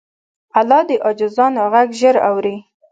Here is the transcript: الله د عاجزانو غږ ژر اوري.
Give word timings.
الله 0.59 0.81
د 0.89 0.91
عاجزانو 1.05 1.61
غږ 1.73 1.89
ژر 1.99 2.15
اوري. 2.29 2.55